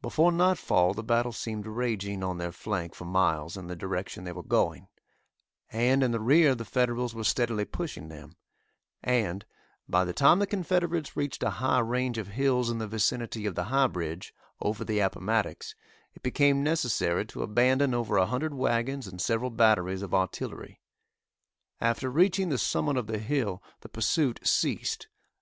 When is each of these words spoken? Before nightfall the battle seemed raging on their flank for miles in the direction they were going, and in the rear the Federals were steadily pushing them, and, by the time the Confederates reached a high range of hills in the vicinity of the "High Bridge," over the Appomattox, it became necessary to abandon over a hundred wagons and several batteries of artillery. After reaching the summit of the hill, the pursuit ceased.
Before 0.00 0.32
nightfall 0.32 0.94
the 0.94 1.02
battle 1.02 1.30
seemed 1.30 1.66
raging 1.66 2.22
on 2.24 2.38
their 2.38 2.52
flank 2.52 2.94
for 2.94 3.04
miles 3.04 3.54
in 3.54 3.66
the 3.66 3.76
direction 3.76 4.24
they 4.24 4.32
were 4.32 4.42
going, 4.42 4.88
and 5.70 6.02
in 6.02 6.10
the 6.10 6.20
rear 6.20 6.54
the 6.54 6.64
Federals 6.64 7.14
were 7.14 7.22
steadily 7.22 7.66
pushing 7.66 8.08
them, 8.08 8.34
and, 9.02 9.44
by 9.86 10.06
the 10.06 10.14
time 10.14 10.38
the 10.38 10.46
Confederates 10.46 11.18
reached 11.18 11.42
a 11.42 11.50
high 11.60 11.80
range 11.80 12.16
of 12.16 12.28
hills 12.28 12.70
in 12.70 12.78
the 12.78 12.88
vicinity 12.88 13.44
of 13.44 13.56
the 13.56 13.64
"High 13.64 13.88
Bridge," 13.88 14.32
over 14.58 14.86
the 14.86 15.00
Appomattox, 15.00 15.74
it 16.14 16.22
became 16.22 16.62
necessary 16.64 17.26
to 17.26 17.42
abandon 17.42 17.92
over 17.92 18.16
a 18.16 18.24
hundred 18.24 18.54
wagons 18.54 19.06
and 19.06 19.20
several 19.20 19.50
batteries 19.50 20.00
of 20.00 20.14
artillery. 20.14 20.80
After 21.78 22.08
reaching 22.10 22.48
the 22.48 22.56
summit 22.56 22.96
of 22.96 23.06
the 23.06 23.18
hill, 23.18 23.62
the 23.82 23.90
pursuit 23.90 24.40
ceased. 24.44 25.08